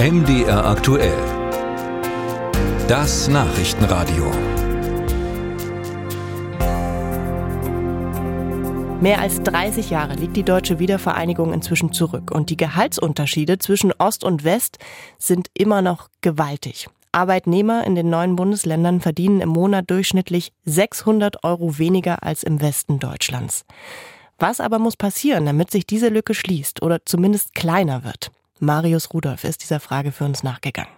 [0.00, 1.18] MDR aktuell.
[2.86, 4.30] Das Nachrichtenradio.
[9.00, 14.22] Mehr als 30 Jahre liegt die deutsche Wiedervereinigung inzwischen zurück und die Gehaltsunterschiede zwischen Ost
[14.22, 14.78] und West
[15.18, 16.86] sind immer noch gewaltig.
[17.10, 23.00] Arbeitnehmer in den neuen Bundesländern verdienen im Monat durchschnittlich 600 Euro weniger als im Westen
[23.00, 23.64] Deutschlands.
[24.38, 28.30] Was aber muss passieren, damit sich diese Lücke schließt oder zumindest kleiner wird?
[28.60, 30.97] Marius Rudolph ist dieser Frage für uns nachgegangen.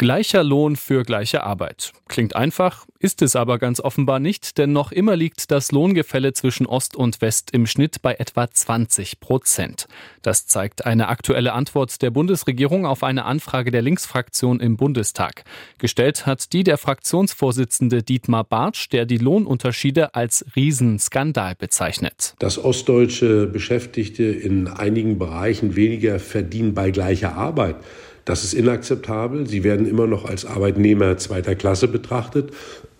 [0.00, 1.92] Gleicher Lohn für gleiche Arbeit.
[2.08, 6.64] Klingt einfach, ist es aber ganz offenbar nicht, denn noch immer liegt das Lohngefälle zwischen
[6.64, 9.88] Ost und West im Schnitt bei etwa 20 Prozent.
[10.22, 15.44] Das zeigt eine aktuelle Antwort der Bundesregierung auf eine Anfrage der Linksfraktion im Bundestag.
[15.76, 22.36] Gestellt hat die der Fraktionsvorsitzende Dietmar Bartsch, der die Lohnunterschiede als Riesenskandal bezeichnet.
[22.38, 27.76] Dass ostdeutsche Beschäftigte in einigen Bereichen weniger verdienen bei gleicher Arbeit,
[28.24, 29.46] das ist inakzeptabel.
[29.46, 32.52] Sie werden immer noch als Arbeitnehmer zweiter Klasse betrachtet.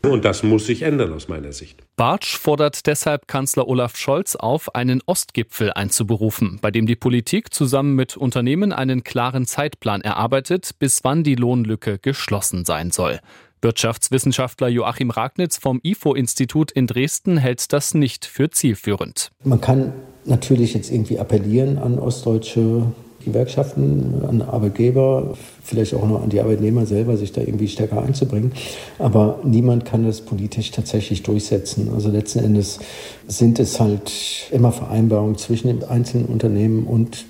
[0.02, 1.82] Und das muss sich ändern aus meiner Sicht.
[1.96, 7.94] Bartsch fordert deshalb Kanzler Olaf Scholz auf, einen Ostgipfel einzuberufen, bei dem die Politik zusammen
[7.96, 13.20] mit Unternehmen einen klaren Zeitplan erarbeitet, bis wann die Lohnlücke geschlossen sein soll.
[13.60, 19.30] Wirtschaftswissenschaftler Joachim Ragnitz vom IFO-Institut in Dresden hält das nicht für zielführend.
[19.44, 19.92] Man kann
[20.24, 22.86] natürlich jetzt irgendwie appellieren an ostdeutsche
[23.24, 28.52] Gewerkschaften, an Arbeitgeber, vielleicht auch noch an die Arbeitnehmer selber, sich da irgendwie stärker einzubringen.
[28.98, 31.90] Aber niemand kann das politisch tatsächlich durchsetzen.
[31.94, 32.78] Also letzten Endes
[33.26, 34.12] sind es halt
[34.50, 37.26] immer Vereinbarungen zwischen den einzelnen Unternehmen und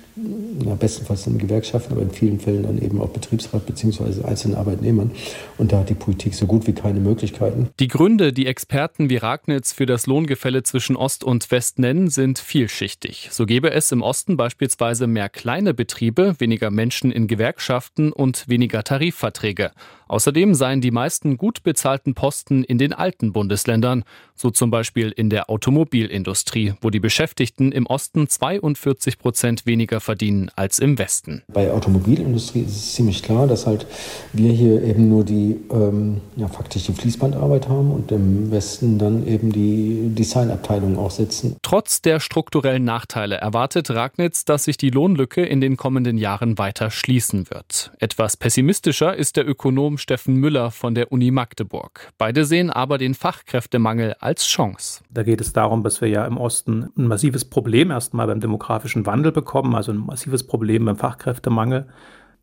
[0.65, 4.23] na, bestenfalls in Gewerkschaften, aber in vielen Fällen dann eben auch Betriebsrat bzw.
[4.23, 5.11] einzelnen Arbeitnehmern.
[5.57, 7.69] Und da hat die Politik so gut wie keine Möglichkeiten.
[7.79, 12.39] Die Gründe, die Experten wie Ragnitz für das Lohngefälle zwischen Ost und West nennen, sind
[12.39, 13.29] vielschichtig.
[13.31, 18.83] So gäbe es im Osten beispielsweise mehr kleine Betriebe, weniger Menschen in Gewerkschaften und weniger
[18.83, 19.71] Tarifverträge.
[20.11, 24.03] Außerdem seien die meisten gut bezahlten Posten in den alten Bundesländern,
[24.35, 30.50] so zum Beispiel in der Automobilindustrie, wo die Beschäftigten im Osten 42 Prozent weniger verdienen
[30.55, 31.43] als im Westen.
[31.51, 33.85] Bei Automobilindustrie ist es ziemlich klar, dass halt
[34.33, 39.27] wir hier eben nur die ähm, ja, faktisch die Fließbandarbeit haben und im Westen dann
[39.27, 41.55] eben die Designabteilung auch sitzen.
[41.61, 46.91] Trotz der strukturellen Nachteile erwartet Ragnitz, dass sich die Lohnlücke in den kommenden Jahren weiter
[46.91, 47.91] schließen wird.
[47.99, 52.11] Etwas pessimistischer ist der Ökonom Steffen Müller von der Uni Magdeburg.
[52.17, 55.01] Beide sehen aber den Fachkräftemangel als Chance.
[55.09, 59.05] Da geht es darum, dass wir ja im Osten ein massives Problem erstmal beim demografischen
[59.05, 61.87] Wandel bekommen, also ein massives Problem beim Fachkräftemangel,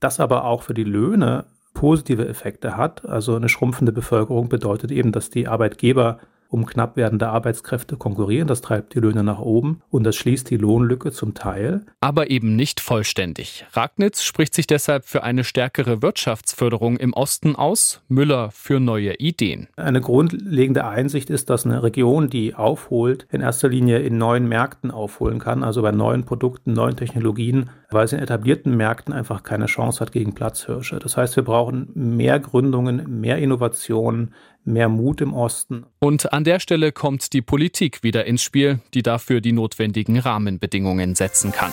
[0.01, 3.05] das aber auch für die Löhne positive Effekte hat.
[3.05, 8.49] Also eine schrumpfende Bevölkerung bedeutet eben, dass die Arbeitgeber um knapp werdende Arbeitskräfte konkurrieren.
[8.49, 11.83] Das treibt die Löhne nach oben und das schließt die Lohnlücke zum Teil.
[12.01, 13.67] Aber eben nicht vollständig.
[13.73, 19.69] Ragnitz spricht sich deshalb für eine stärkere Wirtschaftsförderung im Osten aus, Müller für neue Ideen.
[19.77, 24.91] Eine grundlegende Einsicht ist, dass eine Region, die aufholt, in erster Linie in neuen Märkten
[24.91, 29.67] aufholen kann, also bei neuen Produkten, neuen Technologien, weil es in etablierten Märkten einfach keine
[29.67, 30.99] Chance hat gegen Platzhirsche.
[30.99, 34.35] Das heißt, wir brauchen mehr Gründungen, mehr Innovationen,
[34.69, 35.87] mehr Mut im Osten.
[35.99, 41.15] Und an der Stelle kommt die Politik wieder ins Spiel, die dafür die notwendigen Rahmenbedingungen
[41.15, 41.73] setzen kann.